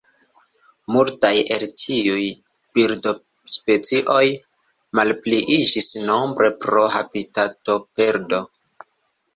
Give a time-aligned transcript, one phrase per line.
[0.93, 2.23] Multaj el tiuj
[2.79, 4.25] birdospecioj
[5.01, 8.47] malpliiĝis nombre pro habitatoperdo.